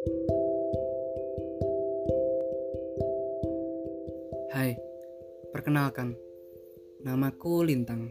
Hai, 0.00 0.08
perkenalkan, 5.52 6.16
namaku 7.04 7.68
Lintang. 7.68 8.08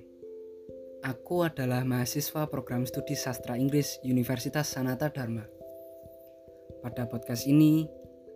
Aku 1.02 1.42
adalah 1.42 1.82
mahasiswa 1.82 2.46
program 2.46 2.86
studi 2.86 3.18
sastra 3.18 3.58
Inggris 3.58 3.98
Universitas 4.06 4.70
Sanata 4.70 5.10
Dharma. 5.10 5.50
Pada 6.86 7.10
podcast 7.10 7.50
ini, 7.50 7.90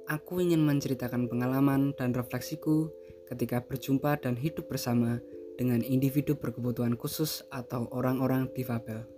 aku 0.09 0.41
ingin 0.41 0.65
menceritakan 0.65 1.29
pengalaman 1.29 1.93
dan 1.93 2.17
refleksiku 2.17 2.89
ketika 3.29 3.61
berjumpa 3.61 4.17
dan 4.17 4.33
hidup 4.33 4.65
bersama 4.65 5.21
dengan 5.61 5.85
individu 5.85 6.41
berkebutuhan 6.41 6.97
khusus 6.97 7.45
atau 7.53 7.85
orang-orang 7.93 8.49
difabel. 8.57 9.12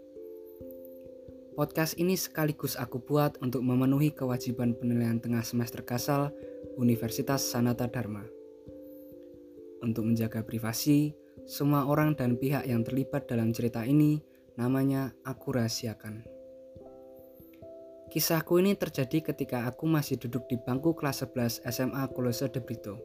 Podcast 1.56 1.96
ini 1.96 2.20
sekaligus 2.20 2.76
aku 2.76 3.00
buat 3.00 3.40
untuk 3.40 3.64
memenuhi 3.64 4.12
kewajiban 4.12 4.76
penilaian 4.76 5.24
tengah 5.24 5.40
semester 5.40 5.88
Kasal 5.88 6.36
Universitas 6.76 7.48
Sanata 7.48 7.88
Dharma. 7.88 8.28
Untuk 9.80 10.04
menjaga 10.04 10.44
privasi, 10.44 11.16
semua 11.48 11.88
orang 11.88 12.12
dan 12.20 12.36
pihak 12.36 12.68
yang 12.68 12.84
terlibat 12.84 13.32
dalam 13.32 13.56
cerita 13.56 13.88
ini 13.88 14.20
namanya 14.60 15.16
aku 15.24 15.56
rahasiakan. 15.56 16.28
Kisahku 18.12 18.60
ini 18.60 18.76
terjadi 18.76 19.32
ketika 19.32 19.64
aku 19.64 19.88
masih 19.88 20.20
duduk 20.20 20.52
di 20.52 20.60
bangku 20.60 20.92
kelas 20.92 21.24
11 21.24 21.64
SMA 21.72 22.04
Kolose 22.12 22.52
de 22.52 22.60
Brito. 22.60 23.00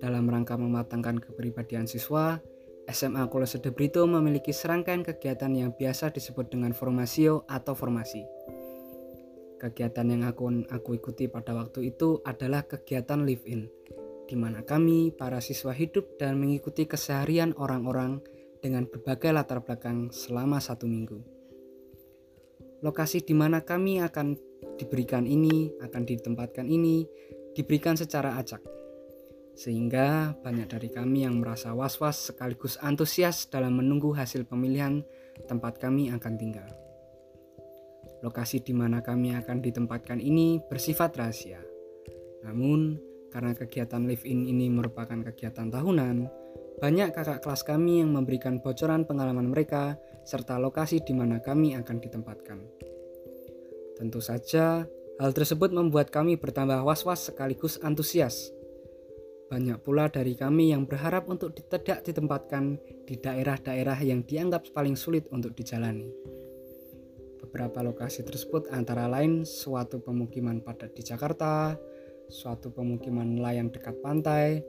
Dalam 0.00 0.24
rangka 0.24 0.56
mematangkan 0.56 1.20
kepribadian 1.20 1.84
siswa, 1.84 2.40
SMA 2.90 3.30
Kolose 3.30 3.62
de 3.62 3.70
Brito 3.70 4.02
memiliki 4.10 4.50
serangkaian 4.50 5.06
kegiatan 5.06 5.54
yang 5.54 5.70
biasa 5.78 6.10
disebut 6.10 6.50
dengan 6.50 6.74
formasio 6.74 7.46
atau 7.46 7.78
formasi. 7.78 8.26
Kegiatan 9.62 10.10
yang 10.10 10.26
aku, 10.26 10.66
aku 10.66 10.98
ikuti 10.98 11.30
pada 11.30 11.54
waktu 11.54 11.94
itu 11.94 12.18
adalah 12.26 12.66
kegiatan 12.66 13.22
live-in, 13.22 13.70
di 14.26 14.34
mana 14.34 14.66
kami, 14.66 15.14
para 15.14 15.38
siswa 15.38 15.70
hidup 15.70 16.18
dan 16.18 16.40
mengikuti 16.40 16.90
keseharian 16.90 17.54
orang-orang 17.54 18.18
dengan 18.58 18.90
berbagai 18.90 19.30
latar 19.30 19.62
belakang 19.62 20.10
selama 20.10 20.58
satu 20.58 20.90
minggu. 20.90 21.22
Lokasi 22.80 23.22
di 23.22 23.36
mana 23.36 23.62
kami 23.62 24.00
akan 24.02 24.34
diberikan 24.80 25.28
ini, 25.28 25.70
akan 25.78 26.02
ditempatkan 26.08 26.66
ini, 26.66 27.04
diberikan 27.52 27.94
secara 27.94 28.40
acak 28.40 28.79
sehingga 29.60 30.32
banyak 30.40 30.72
dari 30.72 30.88
kami 30.88 31.28
yang 31.28 31.36
merasa 31.36 31.76
was-was 31.76 32.32
sekaligus 32.32 32.80
antusias 32.80 33.44
dalam 33.52 33.76
menunggu 33.76 34.16
hasil 34.16 34.48
pemilihan 34.48 35.04
tempat 35.44 35.76
kami 35.76 36.08
akan 36.08 36.34
tinggal. 36.40 36.64
Lokasi 38.24 38.64
di 38.64 38.72
mana 38.72 39.04
kami 39.04 39.36
akan 39.36 39.60
ditempatkan 39.60 40.16
ini 40.16 40.64
bersifat 40.64 41.12
rahasia. 41.12 41.60
Namun, 42.40 42.96
karena 43.28 43.52
kegiatan 43.52 44.00
live-in 44.08 44.48
ini 44.48 44.72
merupakan 44.72 45.20
kegiatan 45.28 45.68
tahunan, 45.68 46.16
banyak 46.80 47.12
kakak 47.12 47.44
kelas 47.44 47.60
kami 47.60 48.00
yang 48.00 48.16
memberikan 48.16 48.64
bocoran 48.64 49.04
pengalaman 49.04 49.52
mereka 49.52 50.00
serta 50.24 50.56
lokasi 50.56 51.04
di 51.04 51.12
mana 51.12 51.36
kami 51.44 51.76
akan 51.76 51.96
ditempatkan. 52.00 52.58
Tentu 54.00 54.24
saja, 54.24 54.88
hal 55.20 55.30
tersebut 55.36 55.68
membuat 55.68 56.08
kami 56.08 56.40
bertambah 56.40 56.80
was-was 56.80 57.28
sekaligus 57.28 57.76
antusias 57.84 58.56
banyak 59.50 59.82
pula 59.82 60.06
dari 60.06 60.38
kami 60.38 60.70
yang 60.70 60.86
berharap 60.86 61.26
untuk 61.26 61.50
tidak 61.58 62.06
ditempatkan 62.06 62.78
di 63.02 63.18
daerah-daerah 63.18 63.98
yang 63.98 64.22
dianggap 64.22 64.70
paling 64.70 64.94
sulit 64.94 65.26
untuk 65.34 65.58
dijalani. 65.58 66.06
Beberapa 67.42 67.82
lokasi 67.82 68.22
tersebut 68.22 68.70
antara 68.70 69.10
lain 69.10 69.42
suatu 69.42 69.98
pemukiman 69.98 70.62
padat 70.62 70.94
di 70.94 71.02
Jakarta, 71.02 71.74
suatu 72.30 72.70
pemukiman 72.70 73.26
nelayan 73.26 73.74
dekat 73.74 73.98
pantai, 73.98 74.62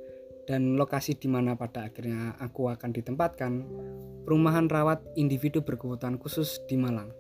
dan 0.50 0.74
lokasi 0.74 1.14
di 1.14 1.30
mana 1.30 1.54
pada 1.54 1.86
akhirnya 1.86 2.34
aku 2.42 2.74
akan 2.74 2.90
ditempatkan, 2.90 3.54
perumahan 4.26 4.66
rawat 4.66 5.06
individu 5.14 5.62
berkebutuhan 5.62 6.18
khusus 6.18 6.58
di 6.66 6.82
Malang. 6.82 7.14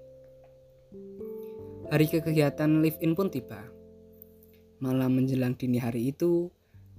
Hari 1.93 2.09
kegiatan 2.09 2.81
live-in 2.81 3.13
pun 3.13 3.29
tiba. 3.29 3.69
Malam 4.81 5.21
menjelang 5.21 5.53
dini 5.53 5.77
hari 5.77 6.09
itu, 6.09 6.49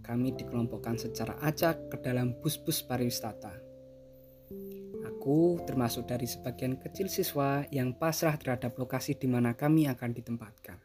kami 0.02 0.34
dikelompokkan 0.34 0.98
secara 0.98 1.38
acak 1.40 1.88
ke 1.88 1.96
dalam 2.02 2.34
bus-bus 2.42 2.82
pariwisata. 2.82 3.54
Aku 5.06 5.62
termasuk 5.62 6.10
dari 6.10 6.26
sebagian 6.26 6.74
kecil 6.82 7.06
siswa 7.06 7.62
yang 7.70 7.94
pasrah 7.94 8.34
terhadap 8.34 8.74
lokasi 8.74 9.14
di 9.14 9.30
mana 9.30 9.54
kami 9.54 9.86
akan 9.86 10.10
ditempatkan. 10.10 10.78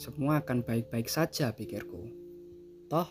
Semua 0.00 0.40
akan 0.40 0.64
baik-baik 0.64 1.12
saja, 1.12 1.52
pikirku. 1.52 2.08
Toh, 2.88 3.08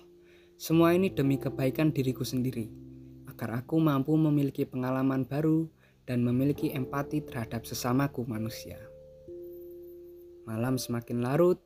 semua 0.58 0.98
ini 0.98 1.14
demi 1.14 1.38
kebaikan 1.38 1.94
diriku 1.94 2.26
sendiri, 2.26 2.74
agar 3.30 3.62
aku 3.62 3.78
mampu 3.78 4.18
memiliki 4.18 4.66
pengalaman 4.66 5.30
baru 5.30 5.70
dan 6.10 6.26
memiliki 6.26 6.74
empati 6.74 7.22
terhadap 7.22 7.70
sesamaku 7.70 8.26
manusia. 8.26 8.82
Malam 10.50 10.82
semakin 10.82 11.22
larut, 11.22 11.62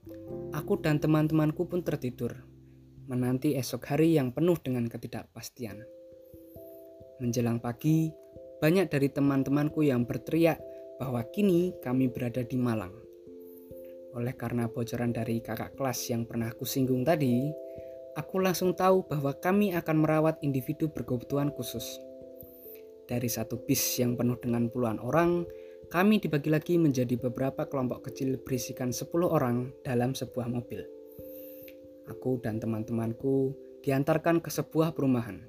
aku 0.51 0.75
dan 0.83 0.99
teman-temanku 0.99 1.63
pun 1.63 1.79
tertidur 1.79 2.52
menanti 3.07 3.59
esok 3.59 3.83
hari 3.91 4.15
yang 4.15 4.31
penuh 4.31 4.55
dengan 4.63 4.87
ketidakpastian. 4.87 5.83
Menjelang 7.19 7.59
pagi, 7.59 8.11
banyak 8.63 8.87
dari 8.87 9.11
teman-temanku 9.11 9.83
yang 9.83 10.07
berteriak 10.07 10.59
bahwa 10.99 11.19
kini 11.35 11.75
kami 11.83 12.07
berada 12.07 12.43
di 12.43 12.55
Malang. 12.55 12.95
Oleh 14.15 14.35
karena 14.37 14.69
bocoran 14.69 15.11
dari 15.11 15.41
kakak 15.43 15.75
kelas 15.75 15.99
yang 16.13 16.23
pernah 16.23 16.53
aku 16.53 16.63
singgung 16.63 17.03
tadi, 17.03 17.51
aku 18.15 18.39
langsung 18.39 18.77
tahu 18.77 19.03
bahwa 19.09 19.35
kami 19.35 19.75
akan 19.75 19.97
merawat 19.99 20.39
individu 20.45 20.87
berkebutuhan 20.93 21.51
khusus. 21.51 21.99
Dari 23.03 23.27
satu 23.27 23.59
bis 23.67 23.99
yang 23.99 24.15
penuh 24.15 24.39
dengan 24.39 24.71
puluhan 24.71 25.01
orang, 25.01 25.43
kami 25.91 26.23
dibagi 26.23 26.47
lagi 26.47 26.79
menjadi 26.79 27.19
beberapa 27.19 27.67
kelompok 27.67 28.09
kecil 28.09 28.39
berisikan 28.39 28.95
10 28.95 29.11
orang 29.27 29.75
dalam 29.83 30.15
sebuah 30.15 30.47
mobil 30.47 31.02
aku 32.07 32.39
dan 32.43 32.59
teman-temanku 32.59 33.55
diantarkan 33.83 34.39
ke 34.39 34.49
sebuah 34.49 34.95
perumahan. 34.95 35.43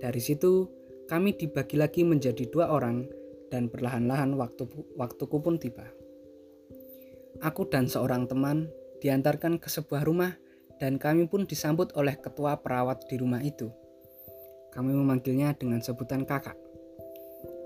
Dari 0.00 0.20
situ, 0.20 0.68
kami 1.08 1.36
dibagi 1.36 1.76
lagi 1.76 2.02
menjadi 2.04 2.48
dua 2.48 2.72
orang 2.72 3.08
dan 3.52 3.68
perlahan-lahan 3.68 4.34
waktu 4.34 4.66
waktuku 4.96 5.36
pun 5.40 5.60
tiba. 5.60 5.86
Aku 7.44 7.66
dan 7.68 7.90
seorang 7.90 8.24
teman 8.30 8.70
diantarkan 9.04 9.60
ke 9.60 9.68
sebuah 9.68 10.06
rumah 10.06 10.32
dan 10.78 10.96
kami 10.96 11.28
pun 11.28 11.46
disambut 11.46 11.92
oleh 11.94 12.16
ketua 12.18 12.58
perawat 12.58 13.06
di 13.06 13.20
rumah 13.20 13.42
itu. 13.44 13.70
Kami 14.74 14.90
memanggilnya 14.90 15.54
dengan 15.54 15.78
sebutan 15.78 16.26
kakak. 16.26 16.58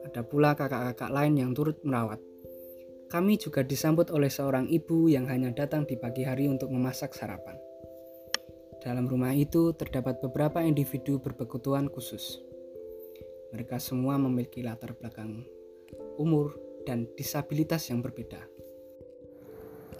Ada 0.08 0.24
pula 0.24 0.52
kakak-kakak 0.56 1.10
lain 1.12 1.40
yang 1.40 1.50
turut 1.56 1.80
merawat. 1.84 2.20
Kami 3.08 3.40
juga 3.40 3.64
disambut 3.64 4.12
oleh 4.12 4.28
seorang 4.28 4.68
ibu 4.68 5.08
yang 5.08 5.24
hanya 5.32 5.48
datang 5.56 5.88
di 5.88 5.96
pagi 5.96 6.28
hari 6.28 6.44
untuk 6.52 6.68
memasak 6.68 7.16
sarapan. 7.16 7.67
Dalam 8.78 9.10
rumah 9.10 9.34
itu 9.34 9.74
terdapat 9.74 10.22
beberapa 10.22 10.62
individu 10.62 11.18
berkebutuhan 11.18 11.90
khusus. 11.90 12.38
Mereka 13.50 13.82
semua 13.82 14.14
memiliki 14.22 14.62
latar 14.62 14.94
belakang 14.94 15.42
umur 16.14 16.54
dan 16.86 17.10
disabilitas 17.18 17.90
yang 17.90 18.06
berbeda. 18.06 18.38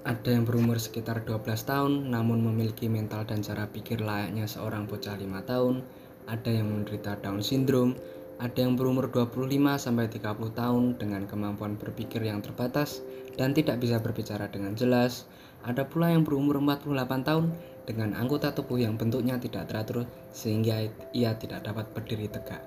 Ada 0.06 0.30
yang 0.30 0.46
berumur 0.46 0.78
sekitar 0.78 1.26
12 1.26 1.42
tahun 1.66 1.92
namun 2.14 2.38
memiliki 2.38 2.86
mental 2.86 3.26
dan 3.26 3.42
cara 3.42 3.66
pikir 3.66 3.98
layaknya 3.98 4.46
seorang 4.46 4.86
bocah 4.86 5.18
5 5.18 5.26
tahun, 5.42 5.82
ada 6.30 6.50
yang 6.52 6.70
menderita 6.70 7.18
Down 7.18 7.42
syndrome, 7.42 7.98
ada 8.38 8.62
yang 8.62 8.78
berumur 8.78 9.10
25 9.10 9.58
sampai 9.74 10.06
30 10.06 10.54
tahun 10.54 10.84
dengan 11.02 11.26
kemampuan 11.26 11.74
berpikir 11.74 12.22
yang 12.22 12.38
terbatas 12.38 13.02
dan 13.34 13.50
tidak 13.50 13.82
bisa 13.82 13.98
berbicara 13.98 14.46
dengan 14.46 14.78
jelas. 14.78 15.26
Ada 15.66 15.90
pula 15.90 16.14
yang 16.14 16.22
berumur 16.22 16.62
48 16.62 17.26
tahun 17.26 17.50
dengan 17.88 18.12
anggota 18.12 18.52
tubuh 18.52 18.76
yang 18.76 19.00
bentuknya 19.00 19.40
tidak 19.40 19.72
teratur 19.72 20.04
sehingga 20.28 20.84
ia 21.16 21.32
tidak 21.40 21.64
dapat 21.64 21.88
berdiri 21.96 22.28
tegak. 22.28 22.60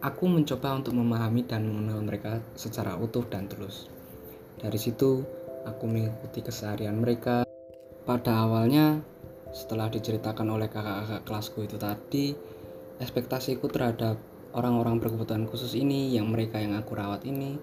Aku 0.00 0.24
mencoba 0.24 0.80
untuk 0.80 0.96
memahami 0.96 1.44
dan 1.44 1.68
mengenal 1.68 2.00
mereka 2.00 2.40
secara 2.56 2.96
utuh 2.96 3.28
dan 3.28 3.44
tulus. 3.46 3.92
Dari 4.56 4.80
situ, 4.80 5.20
aku 5.68 5.84
mengikuti 5.84 6.40
keseharian 6.40 6.96
mereka. 6.96 7.44
Pada 8.02 8.48
awalnya, 8.48 8.98
setelah 9.52 9.92
diceritakan 9.92 10.48
oleh 10.48 10.66
kakak-kakak 10.72 11.22
kelasku 11.28 11.68
itu 11.68 11.76
tadi, 11.78 12.34
ekspektasiku 12.98 13.68
terhadap 13.70 14.18
orang-orang 14.56 14.98
berkebutuhan 14.98 15.46
khusus 15.46 15.76
ini 15.78 16.10
yang 16.16 16.32
mereka 16.32 16.58
yang 16.58 16.74
aku 16.74 16.98
rawat 16.98 17.22
ini 17.28 17.60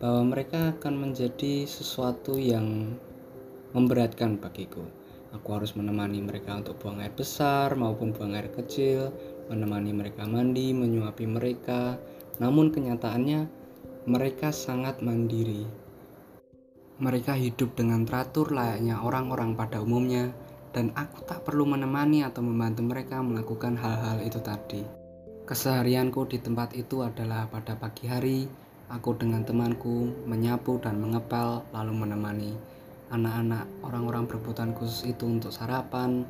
bahwa 0.00 0.32
mereka 0.32 0.76
akan 0.76 0.94
menjadi 1.08 1.64
sesuatu 1.64 2.36
yang 2.36 2.96
memberatkan 3.72 4.36
bagiku. 4.40 4.84
Aku 5.34 5.58
harus 5.58 5.74
menemani 5.74 6.22
mereka 6.22 6.54
untuk 6.54 6.78
buang 6.78 7.02
air 7.02 7.10
besar 7.10 7.74
maupun 7.74 8.14
buang 8.14 8.38
air 8.38 8.46
kecil, 8.54 9.10
menemani 9.50 9.90
mereka 9.90 10.22
mandi, 10.22 10.70
menyuapi 10.70 11.26
mereka. 11.26 11.98
Namun 12.38 12.70
kenyataannya 12.70 13.50
mereka 14.06 14.54
sangat 14.54 15.02
mandiri. 15.02 15.66
Mereka 17.02 17.34
hidup 17.36 17.74
dengan 17.74 18.06
teratur 18.06 18.54
layaknya 18.54 19.02
orang-orang 19.02 19.58
pada 19.58 19.82
umumnya, 19.82 20.30
dan 20.70 20.94
aku 20.94 21.26
tak 21.26 21.42
perlu 21.42 21.66
menemani 21.66 22.22
atau 22.22 22.40
membantu 22.40 22.86
mereka 22.86 23.20
melakukan 23.20 23.74
hal-hal 23.76 24.22
itu 24.22 24.40
tadi. 24.40 24.86
Keseharianku 25.44 26.26
di 26.30 26.38
tempat 26.40 26.72
itu 26.72 27.02
adalah 27.04 27.50
pada 27.50 27.76
pagi 27.76 28.08
hari, 28.08 28.48
aku 28.88 29.18
dengan 29.18 29.44
temanku 29.44 30.24
menyapu 30.24 30.80
dan 30.80 30.96
mengepel, 31.02 31.66
lalu 31.74 31.92
menemani 31.92 32.75
anak-anak 33.10 33.66
orang-orang 33.86 34.26
berkebutuhan 34.26 34.72
khusus 34.74 35.06
itu 35.06 35.26
untuk 35.26 35.54
sarapan. 35.54 36.26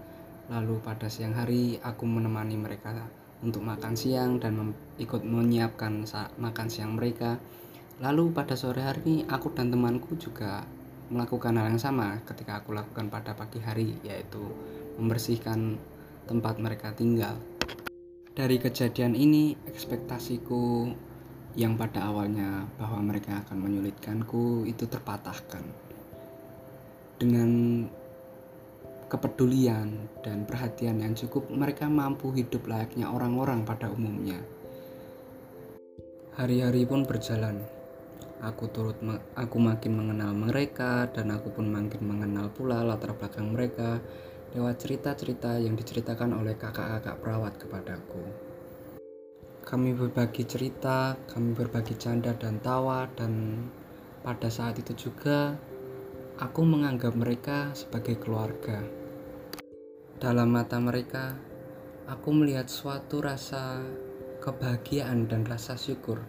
Lalu 0.47 0.79
pada 0.79 1.11
siang 1.11 1.35
hari, 1.35 1.81
aku 1.83 2.07
menemani 2.07 2.55
mereka 2.55 2.95
untuk 3.43 3.67
makan 3.67 3.99
siang 3.99 4.39
dan 4.39 4.75
ikut 4.97 5.23
menyiapkan 5.27 6.07
makan 6.39 6.69
siang 6.71 6.95
mereka. 6.95 7.37
Lalu 8.01 8.31
pada 8.31 8.55
sore 8.55 8.85
hari 8.85 9.25
aku 9.25 9.57
dan 9.57 9.73
temanku 9.73 10.21
juga 10.21 10.65
melakukan 11.09 11.55
hal 11.57 11.73
yang 11.73 11.81
sama 11.81 12.19
ketika 12.27 12.61
aku 12.61 12.75
lakukan 12.75 13.09
pada 13.09 13.33
pagi 13.33 13.63
hari 13.63 13.95
yaitu 14.03 14.43
membersihkan 15.01 15.79
tempat 16.27 16.59
mereka 16.59 16.93
tinggal. 16.93 17.39
Dari 18.37 18.61
kejadian 18.61 19.17
ini 19.17 19.57
ekspektasiku 19.65 20.93
yang 21.57 21.81
pada 21.81 22.13
awalnya 22.13 22.69
bahwa 22.77 23.01
mereka 23.01 23.41
akan 23.47 23.65
menyulitkanku 23.65 24.69
itu 24.69 24.85
terpatahkan. 24.85 25.86
Dengan 27.17 27.83
kepedulian 29.07 30.11
dan 30.21 30.45
perhatian 30.45 31.01
yang 31.01 31.15
cukup 31.15 31.49
mereka 31.49 31.87
mampu 31.87 32.35
hidup 32.35 32.67
layaknya 32.67 33.09
orang-orang 33.09 33.63
pada 33.63 33.89
umumnya. 33.89 34.43
Hari-hari 36.37 36.85
pun 36.85 37.09
berjalan 37.09 37.65
aku 38.45 38.69
turut 38.69 38.99
aku 39.33 39.57
makin 39.57 39.97
mengenal 39.97 40.37
mereka 40.37 41.09
dan 41.09 41.33
aku 41.33 41.49
pun 41.57 41.73
makin 41.73 42.03
mengenal 42.05 42.53
pula 42.53 42.85
latar 42.85 43.17
belakang 43.17 43.57
mereka 43.57 44.03
lewat 44.53 44.77
cerita-cerita 44.81 45.57
yang 45.61 45.77
diceritakan 45.77 46.37
oleh 46.37 46.57
kakak-kakak 46.57 47.17
perawat 47.21 47.57
kepadaku. 47.57 48.23
Kami 49.67 49.99
berbagi 49.99 50.47
cerita, 50.47 51.19
kami 51.27 51.51
berbagi 51.53 51.99
canda 51.99 52.31
dan 52.39 52.63
tawa 52.63 53.11
dan 53.19 53.67
pada 54.23 54.47
saat 54.47 54.79
itu 54.79 55.11
juga 55.11 55.59
aku 56.37 56.69
menganggap 56.69 57.17
mereka 57.17 57.73
sebagai 57.73 58.21
keluarga. 58.21 58.85
Dalam 60.21 60.53
mata 60.53 60.77
mereka, 60.77 61.33
aku 62.05 62.29
melihat 62.37 62.69
suatu 62.69 63.25
rasa 63.25 63.81
kebahagiaan 64.45 65.33
dan 65.33 65.49
rasa 65.49 65.81
syukur 65.81 66.21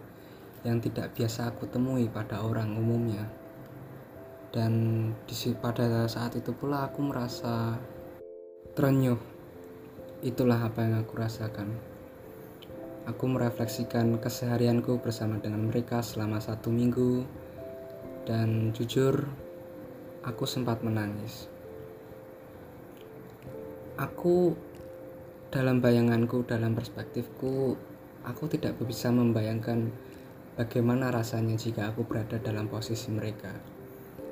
yang 0.64 0.80
tidak 0.80 1.12
biasa 1.12 1.52
aku 1.52 1.68
temui 1.68 2.08
pada 2.08 2.40
orang 2.40 2.72
umumnya. 2.72 3.28
Dan 4.48 4.72
di 5.28 5.36
pada 5.60 6.08
saat 6.08 6.40
itu 6.40 6.56
pula 6.56 6.88
aku 6.88 7.04
merasa 7.04 7.76
terenyuh. 8.72 9.20
Itulah 10.24 10.72
apa 10.72 10.88
yang 10.88 11.04
aku 11.04 11.20
rasakan. 11.20 11.68
Aku 13.04 13.24
merefleksikan 13.28 14.16
keseharianku 14.20 15.04
bersama 15.04 15.36
dengan 15.36 15.68
mereka 15.68 16.00
selama 16.00 16.40
satu 16.40 16.72
minggu, 16.72 17.24
dan 18.28 18.76
jujur, 18.76 19.24
aku 20.28 20.44
sempat 20.44 20.84
menangis. 20.84 21.48
Aku 23.96 24.52
dalam 25.48 25.80
bayanganku, 25.80 26.44
dalam 26.44 26.76
perspektifku, 26.76 27.80
aku 28.28 28.44
tidak 28.52 28.76
bisa 28.84 29.08
membayangkan 29.08 29.88
Bagaimana 30.58 31.14
rasanya 31.14 31.54
jika 31.54 31.86
aku 31.86 32.02
berada 32.02 32.34
dalam 32.42 32.66
posisi 32.66 33.14
mereka? 33.14 33.54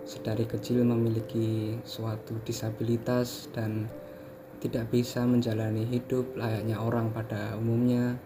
Sedari 0.03 0.43
kecil 0.43 0.83
memiliki 0.83 1.79
suatu 1.87 2.43
disabilitas 2.43 3.47
dan 3.55 3.87
tidak 4.59 4.91
bisa 4.91 5.23
menjalani 5.23 5.87
hidup 5.87 6.35
layaknya 6.35 6.83
orang 6.83 7.15
pada 7.15 7.55
umumnya 7.55 8.19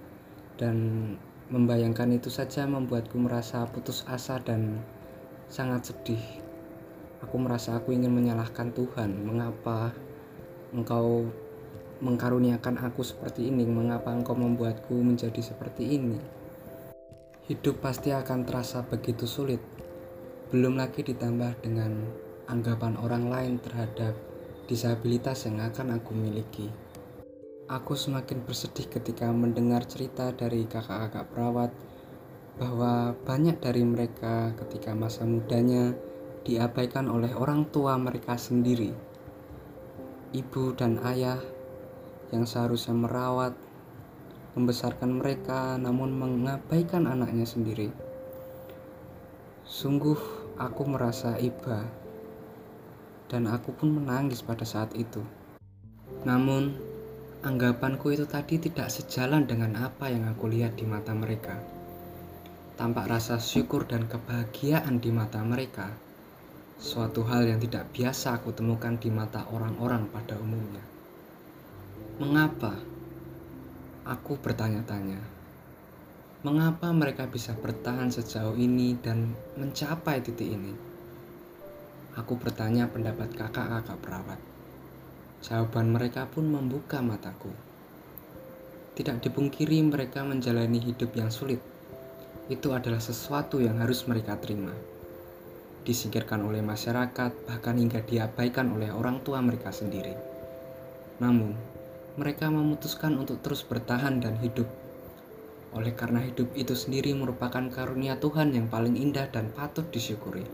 dan 0.57 1.13
membayangkan 1.53 2.17
itu 2.17 2.33
saja 2.33 2.65
membuatku 2.65 3.21
merasa 3.21 3.69
putus 3.69 4.01
asa 4.09 4.41
dan 4.41 4.81
sangat 5.53 5.93
sedih. 5.93 6.40
Aku 7.25 7.37
merasa 7.37 7.77
aku 7.77 7.93
ingin 7.93 8.13
menyalahkan 8.13 8.73
Tuhan, 8.73 9.13
mengapa 9.25 9.93
engkau 10.73 11.29
mengkaruniakan 12.01 12.81
aku 12.81 13.05
seperti 13.05 13.53
ini, 13.53 13.69
mengapa 13.69 14.13
engkau 14.13 14.33
membuatku 14.33 14.97
menjadi 15.05 15.41
seperti 15.45 16.01
ini? 16.01 16.41
hidup 17.51 17.83
pasti 17.83 18.15
akan 18.15 18.47
terasa 18.47 18.87
begitu 18.87 19.27
sulit. 19.27 19.59
Belum 20.55 20.79
lagi 20.79 21.03
ditambah 21.03 21.67
dengan 21.67 21.91
anggapan 22.47 22.95
orang 22.95 23.27
lain 23.27 23.55
terhadap 23.59 24.15
disabilitas 24.71 25.51
yang 25.51 25.59
akan 25.59 25.99
aku 25.99 26.15
miliki. 26.15 26.71
Aku 27.67 27.99
semakin 27.99 28.47
bersedih 28.47 28.87
ketika 28.87 29.27
mendengar 29.35 29.83
cerita 29.83 30.31
dari 30.31 30.63
kakak-kakak 30.63 31.27
perawat 31.35 31.71
bahwa 32.55 33.19
banyak 33.27 33.59
dari 33.59 33.83
mereka 33.83 34.55
ketika 34.55 34.95
masa 34.95 35.27
mudanya 35.27 35.91
diabaikan 36.45 37.11
oleh 37.11 37.33
orang 37.37 37.69
tua 37.69 37.97
mereka 38.01 38.37
sendiri. 38.41 38.93
Ibu 40.31 40.79
dan 40.79 41.03
ayah 41.05 41.43
yang 42.31 42.47
seharusnya 42.47 42.95
merawat 42.95 43.55
membesarkan 44.55 45.23
mereka 45.23 45.79
namun 45.79 46.15
mengabaikan 46.15 47.07
anaknya 47.07 47.47
sendiri. 47.47 47.91
Sungguh 49.67 50.19
aku 50.59 50.83
merasa 50.87 51.39
iba 51.39 51.87
dan 53.31 53.47
aku 53.47 53.71
pun 53.71 53.95
menangis 53.95 54.43
pada 54.43 54.67
saat 54.67 54.91
itu. 54.99 55.23
Namun, 56.27 56.75
anggapanku 57.47 58.11
itu 58.11 58.27
tadi 58.27 58.59
tidak 58.59 58.91
sejalan 58.91 59.47
dengan 59.47 59.79
apa 59.79 60.11
yang 60.11 60.27
aku 60.27 60.51
lihat 60.51 60.75
di 60.75 60.85
mata 60.85 61.15
mereka. 61.15 61.63
Tampak 62.75 63.07
rasa 63.07 63.39
syukur 63.39 63.87
dan 63.87 64.11
kebahagiaan 64.11 64.99
di 64.99 65.15
mata 65.15 65.39
mereka, 65.47 65.95
suatu 66.81 67.21
hal 67.29 67.45
yang 67.45 67.61
tidak 67.61 67.93
biasa 67.93 68.41
aku 68.41 68.57
temukan 68.57 68.97
di 68.97 69.13
mata 69.13 69.45
orang-orang 69.53 70.09
pada 70.09 70.41
umumnya. 70.41 70.81
Mengapa? 72.17 72.73
Aku 74.09 74.41
bertanya-tanya, 74.41 75.21
mengapa 76.41 76.89
mereka 76.89 77.29
bisa 77.29 77.53
bertahan 77.53 78.09
sejauh 78.09 78.57
ini 78.57 78.97
dan 78.97 79.37
mencapai 79.61 80.25
titik 80.25 80.57
ini? 80.57 80.73
Aku 82.17 82.41
bertanya 82.41 82.89
pendapat 82.89 83.29
kakak-kakak 83.37 84.01
perawat. 84.01 84.41
Jawaban 85.45 85.93
mereka 85.93 86.25
pun 86.33 86.49
membuka 86.49 87.05
mataku. 87.05 87.53
Tidak 88.97 89.21
dipungkiri 89.21 89.85
mereka 89.85 90.25
menjalani 90.25 90.81
hidup 90.81 91.13
yang 91.13 91.29
sulit. 91.29 91.61
Itu 92.49 92.73
adalah 92.73 93.05
sesuatu 93.05 93.61
yang 93.61 93.79
harus 93.85 94.09
mereka 94.09 94.41
terima. 94.41 94.73
Disingkirkan 95.81 96.45
oleh 96.45 96.61
masyarakat, 96.61 97.49
bahkan 97.49 97.77
hingga 97.81 98.05
diabaikan 98.05 98.73
oleh 98.77 98.93
orang 98.93 99.25
tua 99.25 99.41
mereka 99.41 99.73
sendiri. 99.73 100.13
Namun, 101.21 101.57
mereka 102.21 102.53
memutuskan 102.53 103.17
untuk 103.17 103.41
terus 103.41 103.65
bertahan 103.65 104.21
dan 104.21 104.37
hidup. 104.45 104.69
Oleh 105.73 105.95
karena 105.95 106.21
hidup 106.21 106.53
itu 106.59 106.75
sendiri 106.75 107.15
merupakan 107.17 107.63
karunia 107.71 108.19
Tuhan 108.19 108.53
yang 108.53 108.67
paling 108.67 108.99
indah 108.99 109.31
dan 109.31 109.55
patut 109.55 109.87
disyukuri. 109.89 110.45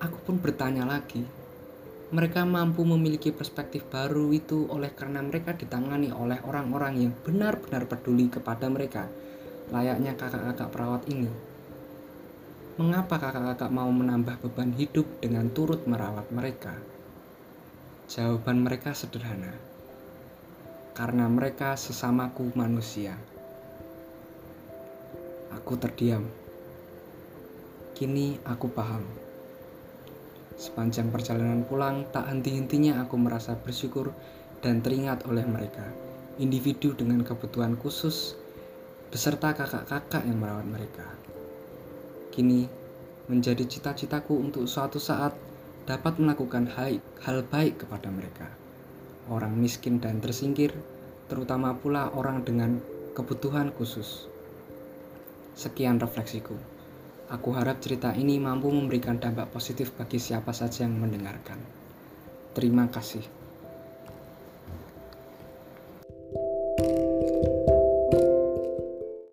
Aku 0.00 0.18
pun 0.24 0.40
bertanya 0.40 0.88
lagi, 0.88 1.24
mereka 2.06 2.46
mampu 2.46 2.86
memiliki 2.86 3.34
perspektif 3.34 3.82
baru 3.90 4.30
itu 4.30 4.70
oleh 4.70 4.94
karena 4.94 5.18
mereka 5.26 5.58
ditangani 5.58 6.14
oleh 6.14 6.38
orang-orang 6.46 7.02
yang 7.02 7.12
benar-benar 7.26 7.90
peduli 7.90 8.30
kepada 8.30 8.70
mereka, 8.70 9.10
layaknya 9.74 10.14
kakak-kakak 10.14 10.70
perawat 10.70 11.02
ini. 11.10 11.55
Mengapa 12.76 13.16
kakak-kakak 13.16 13.72
mau 13.72 13.88
menambah 13.88 14.36
beban 14.44 14.76
hidup 14.76 15.08
dengan 15.24 15.48
turut 15.48 15.88
merawat 15.88 16.28
mereka? 16.28 16.76
Jawaban 18.04 18.60
mereka 18.60 18.92
sederhana 18.92 19.76
karena 20.96 21.24
mereka 21.28 21.72
sesamaku 21.76 22.52
manusia. 22.56 23.16
Aku 25.56 25.76
terdiam. 25.80 26.24
Kini 27.96 28.40
aku 28.44 28.68
paham. 28.72 29.04
Sepanjang 30.56 31.08
perjalanan 31.08 31.64
pulang, 31.64 32.08
tak 32.12 32.32
henti-hentinya 32.32 33.04
aku 33.04 33.16
merasa 33.16 33.56
bersyukur 33.56 34.12
dan 34.60 34.84
teringat 34.84 35.24
oleh 35.28 35.48
mereka, 35.48 35.84
individu 36.36 36.92
dengan 36.92 37.20
kebutuhan 37.24 37.76
khusus, 37.80 38.36
beserta 39.08 39.56
kakak-kakak 39.56 40.28
yang 40.28 40.40
merawat 40.40 40.68
mereka. 40.68 41.25
Kini 42.36 42.68
menjadi 43.32 43.64
cita-citaku 43.64 44.36
untuk 44.36 44.68
suatu 44.68 45.00
saat 45.00 45.32
dapat 45.88 46.20
melakukan 46.20 46.68
hal, 46.76 47.00
hal 47.24 47.40
baik 47.48 47.88
kepada 47.88 48.12
mereka 48.12 48.52
orang 49.26 49.58
miskin 49.58 49.98
dan 49.98 50.22
tersingkir, 50.22 50.70
terutama 51.26 51.74
pula 51.74 52.10
orang 52.14 52.46
dengan 52.46 52.78
kebutuhan 53.14 53.74
khusus. 53.74 54.30
Sekian 55.56 55.98
refleksiku. 55.98 56.54
Aku 57.26 57.50
harap 57.58 57.82
cerita 57.82 58.14
ini 58.14 58.38
mampu 58.38 58.70
memberikan 58.70 59.18
dampak 59.18 59.50
positif 59.50 59.90
bagi 59.98 60.22
siapa 60.22 60.54
saja 60.54 60.86
yang 60.86 60.94
mendengarkan. 60.94 61.58
Terima 62.54 62.86
kasih. 62.86 63.35